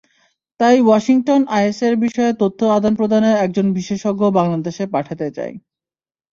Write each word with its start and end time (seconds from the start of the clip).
তাই 0.59 0.77
ওয়াশিংটন 0.81 1.41
আইএসের 1.51 1.93
বিষয়ে 2.05 2.33
তথ্য 2.41 2.59
আদান-প্রদানে 2.77 3.31
একজন 3.45 3.65
বিশেষজ্ঞ 3.77 4.21
বাংলাদেশে 4.37 4.83
পাঠাতে 4.93 5.27
চায়। 5.37 5.53